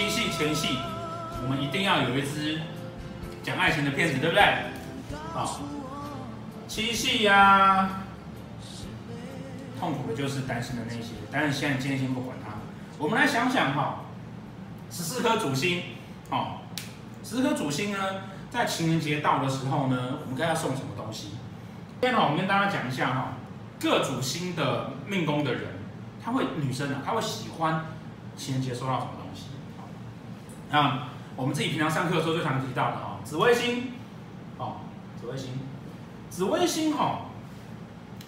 [0.00, 0.78] 七夕前夕，
[1.42, 2.58] 我们一定要有一支
[3.42, 4.42] 讲爱情的片子，对不对？
[5.34, 5.60] 好，
[6.66, 8.00] 七夕呀，
[9.78, 12.54] 痛苦的就是担心的那些，但是现在今天先不管它，
[12.96, 13.96] 我们来想想哈，
[14.90, 15.82] 十四颗主星，
[16.30, 16.62] 好，
[17.22, 17.98] 十四颗主星呢，
[18.48, 21.32] 在情人节到的时候呢，我们该要送什么东西？
[22.00, 23.32] 今天呢，我们跟大家讲一下哈，
[23.78, 25.64] 各主星的命宫的人，
[26.24, 27.84] 他会女生啊，他会喜欢
[28.34, 29.10] 情人节收到什么
[30.70, 33.92] 啊，我们自己平常上课的时候最常提到的哈，紫微星，
[34.56, 34.76] 哦，
[35.20, 35.58] 紫微星，
[36.28, 37.22] 紫微星哈，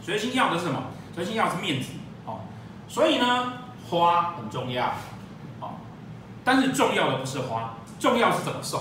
[0.04, 0.82] 紫微星要的是什么？
[1.14, 1.90] 紫微星要的是面子，
[2.26, 2.40] 哦，
[2.88, 3.52] 所以呢，
[3.88, 4.86] 花很重要，
[5.60, 5.74] 哦，
[6.42, 8.80] 但是重要的不是花，重要是怎么送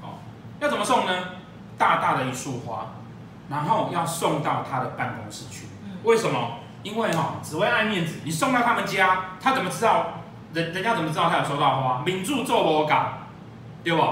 [0.00, 0.18] 哦。
[0.60, 1.12] 要怎么送呢？
[1.76, 2.92] 大大的一束花，
[3.48, 5.66] 然后要送到他的办公室去。
[6.04, 6.58] 为什么？
[6.84, 10.20] 因为哈，紫微爱面子，你送到他们家，他怎么知道？
[10.54, 12.02] 人人家怎么知道他有收到花？
[12.06, 13.08] 名著做不搞，
[13.82, 14.02] 对不？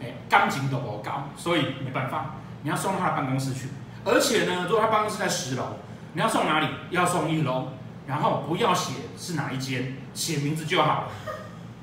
[0.00, 3.68] 哎，钢琴都不搞，所以没办法，你要送到他的办公室去。
[4.04, 5.64] 而且呢，如果他办公室在十楼，
[6.14, 6.68] 你要送哪里？
[6.90, 7.68] 要送一楼，
[8.06, 11.04] 然后不要写是哪一间，写名字就好。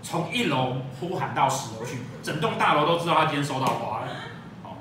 [0.02, 4.08] 从一楼呼喊到十楼去，整栋大楼都知道他今天收到花了，
[4.64, 4.78] 好，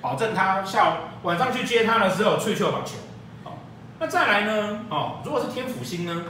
[0.00, 0.92] 保证他下午
[1.22, 2.98] 晚上去接他的时候吹秋把钱，
[3.44, 3.58] 好，
[3.98, 6.24] 那再来呢，哦，如果是天府星呢，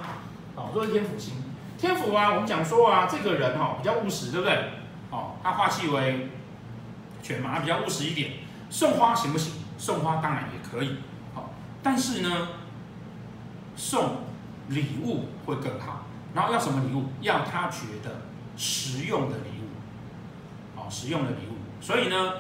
[0.56, 1.34] 哦，如果是天府星，
[1.80, 4.54] 天府啊，我们讲说啊，这个人哈比较务实，对不对？
[5.10, 6.28] 哦，他化气为
[7.22, 8.32] 犬马，比较务实一点，
[8.68, 9.54] 送花行不行？
[9.78, 10.96] 送花当然也可以，
[11.34, 12.48] 好，但是呢，
[13.76, 14.18] 送
[14.68, 16.04] 礼物会更好，
[16.34, 17.06] 然后要什么礼物？
[17.22, 18.10] 要他觉得。
[18.62, 21.56] 实用的礼物，好，实用的礼物。
[21.80, 22.34] 所以呢，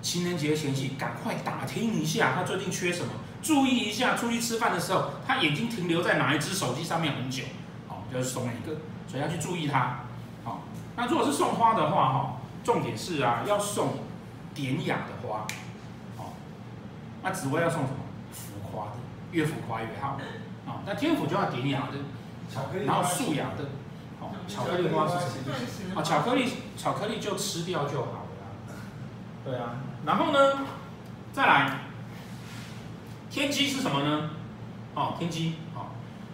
[0.00, 3.12] 情人节前夕，赶快打听一下他最近缺什么，
[3.42, 7.42] 注意一下出去吃饭的时候，他眼睛停留在哪一只手机上面很久，
[8.12, 8.76] 就是送一个，
[9.06, 10.00] 所以要去注意它。
[10.44, 10.62] 好，
[10.96, 13.98] 那如果是送花的话，哈，重点是啊，要送
[14.54, 15.46] 典雅的花，
[16.16, 16.32] 好，
[17.22, 17.96] 那紫薇要送什么？
[18.32, 18.92] 浮夸的，
[19.32, 20.18] 越浮夸越好。
[20.66, 21.98] 啊，那天府就要典雅的，
[22.52, 23.64] 巧克力，然后素雅的。
[24.46, 26.00] 巧克力花是什么？
[26.00, 28.74] 啊，巧克力，巧克力就吃掉就好了。
[29.44, 30.66] 对啊，然后呢，
[31.32, 31.78] 再来，
[33.30, 34.30] 天机是什么呢？
[34.94, 35.86] 哦，天机，哦，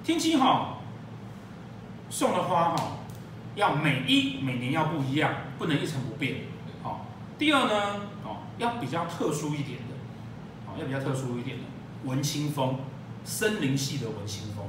[0.02, 0.75] 天机哈，
[2.08, 2.98] 送的花哈，
[3.54, 6.42] 要每一每年要不一样，不能一成不变。
[6.82, 7.06] 好，
[7.38, 9.94] 第二呢，哦，要比较特殊一点的，
[10.66, 11.64] 哦，要比较特殊一点的
[12.04, 12.78] 文青风，
[13.24, 14.64] 森林系的文青风。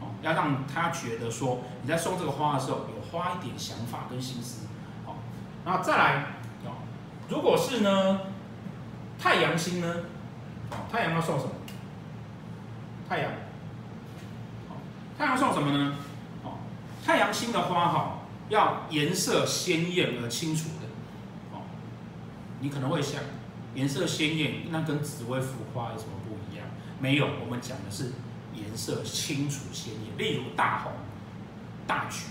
[0.00, 4.66] 哦要让他觉得说你在送这个花的时候有花一点想法跟心思，
[5.04, 5.16] 好，
[5.66, 6.24] 然后再来，
[6.64, 6.80] 哦，
[7.28, 8.20] 如果是呢，
[9.18, 9.94] 太阳星呢，
[10.70, 11.50] 哦，太阳要送什么？
[13.06, 13.30] 太阳，
[15.18, 15.94] 太阳送什么呢？
[17.04, 20.86] 哦，太阳星的花哈，要颜色鲜艳而清楚的，
[21.52, 21.62] 哦，
[22.60, 23.20] 你可能会想，
[23.74, 26.66] 颜色鲜艳，那跟紫微浮花有什么不一样？
[26.98, 28.12] 没有，我们讲的是。
[28.54, 30.92] 颜色清楚鲜艳，例如大红、
[31.88, 32.26] 大橘，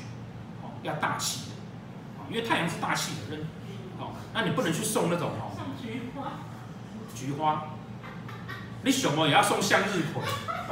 [0.62, 1.52] 哦，要大气的，
[2.18, 3.46] 哦，因为太阳是大气的人，
[4.00, 6.32] 哦，那你不能去送那种哦，送菊花，
[7.14, 7.66] 菊花，
[8.84, 10.24] 你什么也要送向日葵，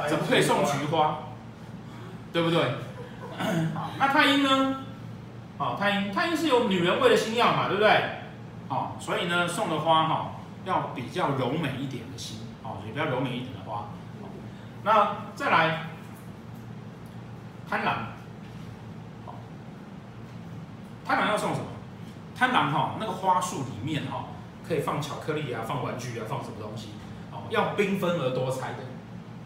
[0.08, 1.18] 怎么可以送菊花？
[2.32, 2.74] 对不对？
[3.98, 4.76] 那太阴呢？
[5.58, 7.90] 哦，太阴，太阴是有女人味的星曜嘛，对不对？
[8.68, 10.32] 哦，所以呢，送的花哈，
[10.64, 13.84] 要比较柔美一点的心，哦，也比较柔美一点的花。
[14.82, 15.86] 那再来，
[17.68, 18.06] 贪狼，
[21.04, 21.66] 贪狼要送什么？
[22.34, 24.24] 贪狼哈，那个花束里面哈，
[24.66, 26.88] 可以放巧克力啊，放玩具啊，放什么东西？
[27.30, 28.78] 哦，要缤纷而多彩的，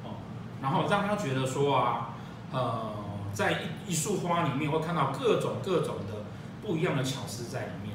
[0.05, 0.17] 哦，
[0.63, 2.09] 然后让他觉得说啊，
[2.53, 2.93] 呃，
[3.37, 6.25] 在一一束花里面会看到各种各种的
[6.63, 7.95] 不一样的巧思在里面。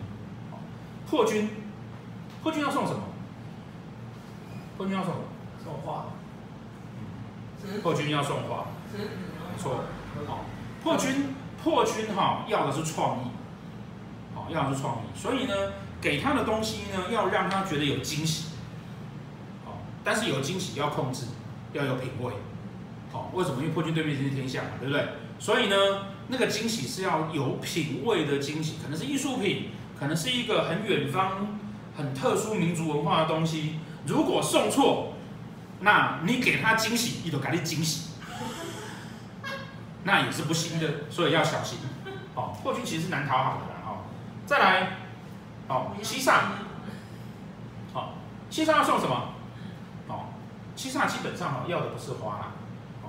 [1.10, 1.50] 破军，
[2.44, 3.02] 破军要送什么？
[4.78, 5.26] 破军要送什么？
[5.64, 6.06] 送花。
[7.84, 9.84] 破军要送花，没错，
[10.28, 10.46] 好，
[10.84, 13.28] 破军破军哈要的是创意，
[14.34, 15.54] 好要的是创意，所以呢，
[16.02, 18.54] 给他的东西呢要让他觉得有惊喜，
[19.64, 21.28] 好，但是有惊喜要控制，
[21.74, 22.34] 要有品味，
[23.14, 23.58] 哦，为什么？
[23.62, 25.06] 因为破军对面是天相嘛，对不对？
[25.40, 25.76] 所以呢，
[26.28, 31.60] 那个惊喜是要有品味的惊喜，可能是艺术品，可能是一个很远方、
[31.98, 35.14] 很特殊民族文化的东西，如果送错。
[35.84, 38.12] 那你给他惊喜，你都给你惊喜，
[40.06, 41.80] 那也是不行的，所以要小心。
[42.36, 44.06] 哦，破军其实是难讨好的哦。
[44.46, 44.98] 再来，
[45.68, 46.34] 哦，七煞，
[47.96, 48.10] 哦，
[48.52, 49.34] 七煞要送什么？
[50.08, 50.26] 哦，
[50.76, 52.52] 七煞基本上哦要的不是花啦，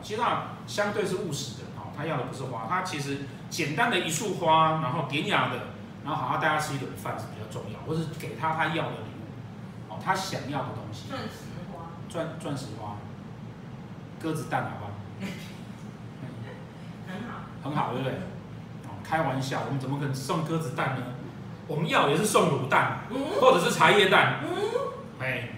[0.03, 5.57] 哦，七煞相对是务实的，哦，他要的不是花，他其实简单的一束花，然后典雅的
[6.05, 11.09] 然后好好带他吃一顿饭是比较重要，或是给他他要的礼物，哦，他想要的东西。
[11.09, 11.29] 钻石
[11.73, 11.87] 花。
[12.09, 12.97] 钻钻石花，
[14.21, 14.91] 鸽子蛋好不好？
[17.07, 17.39] 很好。
[17.63, 18.15] 很好，对不对？
[18.85, 21.03] 哦，开玩笑，我们怎么可能送鸽子蛋呢？
[21.69, 22.99] 我们要也是送卤蛋，
[23.41, 24.41] 或者是茶叶蛋。
[25.21, 25.51] 哎，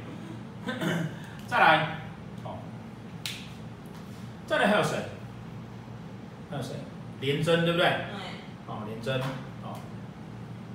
[1.48, 1.86] 再来，哦，
[4.46, 4.96] 再来还有谁？
[6.50, 6.74] 还有谁？
[7.20, 7.86] 廉贞，对不对？
[7.88, 7.96] 对。
[8.66, 9.20] 哦，廉贞，
[9.62, 9.78] 哦，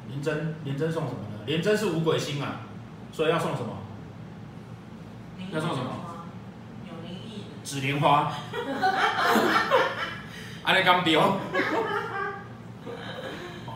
[0.08, 1.40] 廉贞，廉贞送什么呢？
[1.46, 2.62] 廉贞是五鬼星啊，
[3.12, 3.78] 所以要送什么？
[5.52, 5.92] 要送什么？
[6.88, 7.46] 有灵异的。
[7.64, 8.32] 纸莲花。
[10.64, 11.20] 安尼刚丢。
[11.20, 11.40] 哦，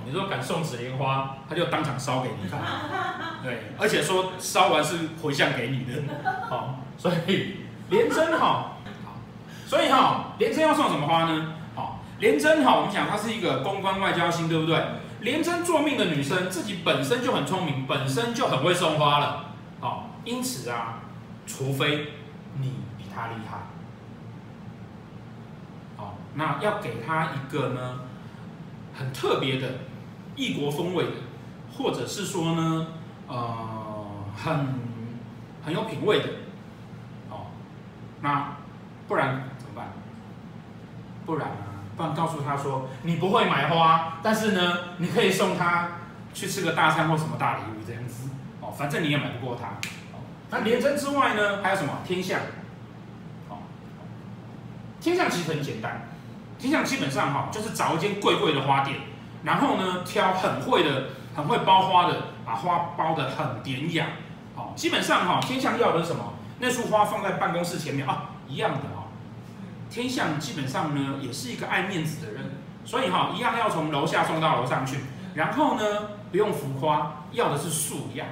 [0.05, 2.59] 你说敢送纸莲花，他就当场烧给你看。
[3.43, 6.01] 对，而且说烧完是回向给你的。
[6.49, 7.57] 好，所以
[7.89, 8.72] 廉贞好，好，
[9.73, 11.55] 所以哈，廉贞要送什么花呢？
[11.73, 14.79] 好，廉贞好，我们讲它是一个公关外交星，对不对？
[15.21, 19.45] 廉贞做命的女生自己本身就很聪明，本身就很会送花了。
[19.79, 20.99] 好，因此啊，
[21.47, 22.09] 除非
[22.61, 23.57] 你比她厉害。
[25.97, 28.01] 好那要给她一个呢，
[28.93, 29.67] 很特别的
[30.35, 31.11] 异国风味的，
[31.75, 32.87] 或者是说呢，
[33.27, 34.05] 呃，
[34.37, 34.75] 很
[35.65, 36.27] 很有品味的，
[37.31, 37.47] 哦，
[38.21, 38.55] 那
[39.07, 39.49] 不然？
[41.25, 45.89] 不然啊，不然告诉他说，你不会买花，但是呢，你可以送他
[46.33, 48.29] 去吃个大餐或什么大礼物这样子，
[48.61, 49.69] 哦，反正你也买不过他。
[50.49, 51.93] 那廉贞之外呢，还有什么？
[52.05, 52.39] 天象，
[53.49, 53.57] 哦，
[54.99, 56.09] 天象其实很简单。
[56.59, 58.97] 天象基本上哈，就是找一间贵贵的花店，
[59.43, 64.05] 然后呢，挑很会的、很会包花的，把花包的很典雅。
[64.55, 66.33] 好，基本上哈，天象要的是什么？
[66.59, 68.92] 那束花放在办公室前面啊，一样的。
[69.93, 72.45] 天象基本上呢，也是一个爱面子的人，
[72.83, 74.97] 所以哈，一样要从楼下送到楼上去。
[75.35, 75.83] 然后呢，
[76.31, 78.25] 不用浮夸，要的是素雅、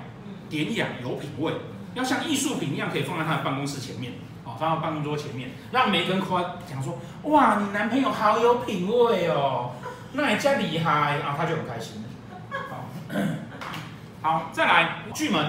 [0.50, 1.54] 典雅、有品味，
[1.94, 4.14] 要像艺术品一样，可以放在他的办公室前面。
[4.44, 6.98] 哦放到办公桌前面，让每个人夸讲说
[7.30, 9.72] ：“哇，你男朋友好有品味哦，
[10.14, 12.04] 那你家厉害啊！”他就很开心。
[12.50, 12.90] 好，
[14.22, 15.46] 好，再来巨门。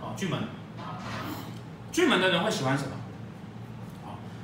[0.00, 0.40] 哦，巨门，
[1.92, 2.90] 巨门的人会喜欢什么？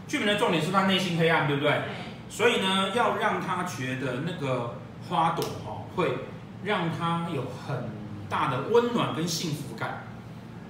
[0.07, 1.83] 巨门的重点是他内心黑暗，对不对？
[2.29, 4.75] 所以呢，要让他觉得那个
[5.09, 6.17] 花朵哈，会
[6.65, 7.91] 让他有很
[8.29, 10.05] 大的温暖跟幸福感。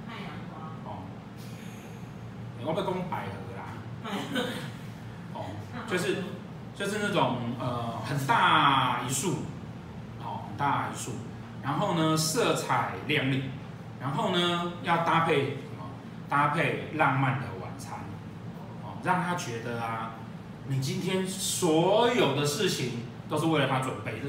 [0.06, 0.98] 太阳花哦
[2.64, 3.64] 我被公百合啦，
[5.32, 5.44] 哦，
[5.88, 6.16] 就是
[6.75, 9.44] 就是那种呃很大一束，
[10.22, 11.12] 哦很大一束，
[11.62, 13.44] 然后呢色彩亮丽，
[14.00, 15.84] 然后呢要搭配什么？
[16.28, 17.46] 搭配浪漫的
[19.02, 20.12] 让他觉得啊，
[20.68, 24.26] 你今天所有的事情都是为了他准备的，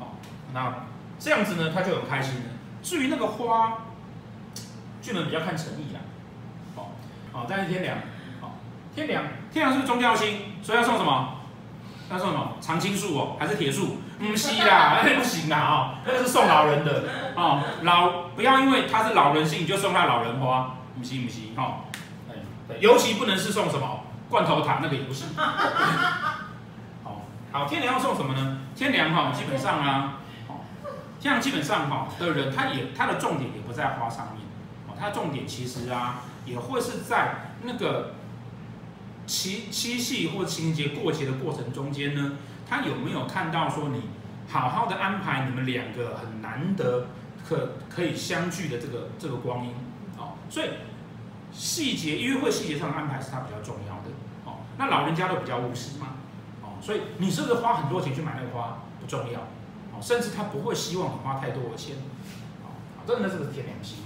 [0.00, 0.08] 哦
[0.52, 0.86] 那
[1.18, 2.42] 这样子呢他就很开心了。
[2.82, 3.78] 至于那个花，
[5.02, 6.00] 巨门比较看诚意啦。
[7.32, 7.98] 好，再是天梁，
[8.40, 8.56] 好，
[8.94, 9.22] 天良，
[9.52, 10.54] 天梁是不是宗教星？
[10.62, 11.34] 所以要送什么？
[12.10, 12.56] 要送什么？
[12.60, 13.98] 常青树哦，还是铁树？
[14.18, 17.04] 不是啦，那 不行啦，哦，那个是送老人的
[17.36, 17.62] 哦。
[17.82, 21.84] 老不要因为他是老人星，你就送他老人花，不行不行哦。
[22.68, 25.28] 对，尤其不能是送什么罐头糖，那个也不行。
[27.02, 28.60] 好，好，天良要送什么呢？
[28.76, 30.18] 天良哈，基本上啊，
[31.18, 34.44] 天梁基本上哈的人，他也他的重点也不在花上面，
[34.86, 36.22] 哦，他的重点其实啊。
[36.46, 38.14] 也会是在那个
[39.26, 44.04] 七七夕或情人节过节的过程中间呢，他有没有看到说你
[44.48, 47.08] 好好的安排你们两个很难得
[47.46, 49.74] 可可以相聚的这个这个光阴
[50.16, 50.70] 哦，所以
[51.52, 54.10] 细节约会细节上的安排是他比较重要的
[54.44, 54.58] 哦。
[54.76, 56.08] 那老人家都比较务实嘛
[56.62, 59.40] 哦，所以你是不是花很多钱去买那个花不重要
[59.92, 61.96] 哦，甚至他不会希望你花太多的钱
[62.62, 62.72] 哦，
[63.06, 63.98] 真的这个是天梁星。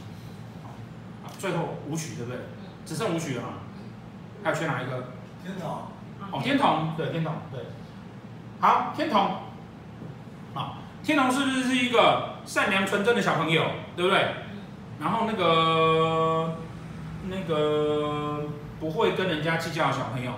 [1.39, 2.41] 最后武曲对不对？
[2.87, 3.49] 只剩武曲了嘛？
[4.45, 5.09] 还有缺哪一个？
[5.43, 5.71] 天童。
[6.31, 7.61] 哦，天童，对，天童，对。
[8.61, 9.39] 好，天童。
[10.55, 13.65] 好，天童是不是是一个善良纯真的小朋友，
[13.97, 14.37] 对不对？
[15.01, 16.59] 然后那个
[17.29, 18.45] 那个
[18.81, 20.33] 不会跟人家计较的小朋友。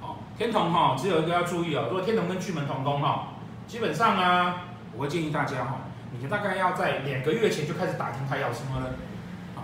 [0.00, 3.34] 哦，天童哈，只有一个要注意哦，如果天童跟巨门同宫哈，
[3.66, 4.64] 基本上啊，
[4.96, 8.90] 我会建议大家哈，你大概要在两个月前就开始打听他要什么了。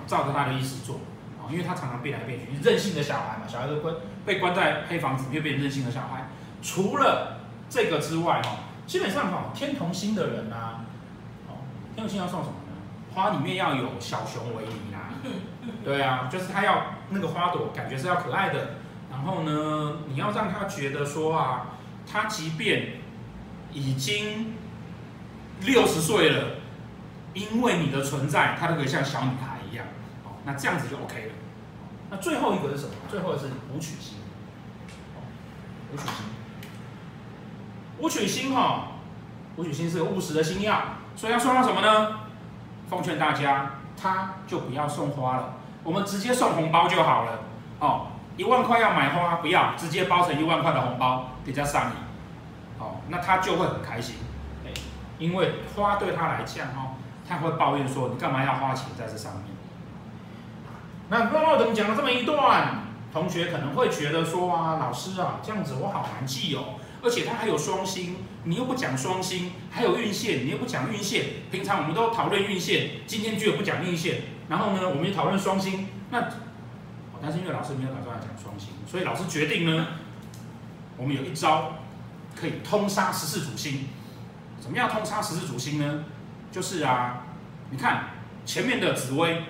[0.07, 1.01] 照着他的意思做，
[1.37, 3.93] 啊，因为他常常变来变去，任性的小孩嘛，小孩都关
[4.25, 6.29] 被关在黑房子，又变任性的小孩。
[6.63, 8.51] 除了这个之外，哈，
[8.87, 10.85] 基本上哈，天童星的人啊，
[11.49, 12.66] 哦，天童星要送什么呢？
[13.17, 15.09] 花里面要有小熊维尼啊，
[15.83, 18.75] 对啊，就是他要那个花朵感觉是要可爱的，
[19.11, 21.69] 然后呢，你要让他觉得说啊，
[22.07, 23.01] 他即便
[23.73, 24.53] 已经
[25.63, 26.57] 六十岁了，
[27.33, 29.87] 因为你的存在，他都可以像小女孩一样，
[30.23, 31.33] 哦，那这样子就 OK 了。
[32.11, 32.93] 那最后一个是什么？
[33.11, 34.19] 最后是武曲星，
[35.91, 36.27] 武曲星，
[37.99, 38.89] 武曲星哈，
[39.57, 40.83] 武曲星是个务实的星曜，
[41.17, 42.26] 所以要说到什么呢？
[42.89, 47.41] 奉劝大家，他就不要送花了，我们直接送红包就好了。
[47.81, 51.95] 哦，一万块要买花，不要直接包成一万块的红包给他上礼，
[52.79, 54.17] 哦，那他就会很开心。
[55.19, 56.93] 因为花对他来讲，哦，
[57.27, 59.45] 他会抱怨说：“你干嘛要花钱在这上面？”
[61.09, 71.25] 那不知道怎么讲了这么一段，同学可能会觉得说：“啊，老师啊，这样子我好难记哦，而且他还有双星，你又不讲双星，还有运线，你又不讲运线。
[71.53, 75.87] 平常我们都讨论运线，今天居然不讲运线，然后呢，我们也讨论双星。
[76.11, 76.29] 那，
[77.23, 79.87] 但是因为老师没有打算要讲双星，所以老师决定呢，
[80.97, 81.75] 我们有一招
[82.35, 83.87] 可以通杀十四主星。”
[84.59, 86.05] 怎么样通杀十四主星呢？
[86.51, 87.27] 就是啊，
[87.71, 88.07] 你看
[88.45, 89.43] 前面的紫微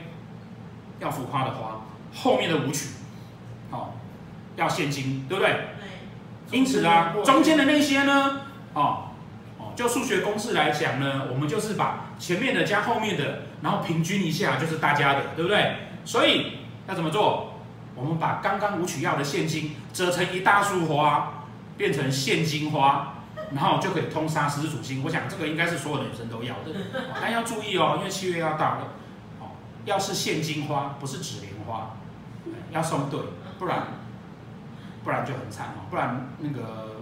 [1.00, 2.88] 要浮夸的花，后面的武曲，
[3.70, 3.94] 哦，
[4.56, 5.52] 要现金，对不对？
[5.52, 5.86] 对。
[6.50, 8.40] 因此啊，中间的那些呢，
[8.74, 9.10] 哦
[9.58, 15.76] 哦，就数学公式来讲呢，我们就是把前面的加后面的，然后平均一下，就是大家的，对不对？
[16.04, 17.54] 所以要怎么做？
[17.94, 21.44] 我们把刚刚武曲要的现金折成一大束花，
[21.76, 23.12] 变成现金花。
[23.54, 26.80] 然后就可以通杀十字主星，我想这个应该是所有的女生都要的，
[27.20, 28.88] 但要注意哦，因为七月要到了，
[29.38, 31.94] 哦，要是现金花，不是纸莲花，
[32.72, 33.20] 要送对，
[33.56, 33.86] 不然
[35.06, 36.96] 不然就很惨哦，不然那个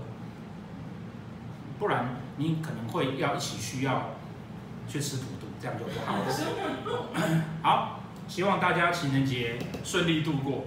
[1.79, 2.05] 不然
[2.37, 4.11] 你可能会要一起需要
[4.87, 7.43] 去吃土土，这样就不好了。
[7.65, 10.67] 好，希望大家情人节顺利度过。